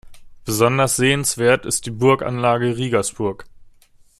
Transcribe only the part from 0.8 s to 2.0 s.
sehenswert ist die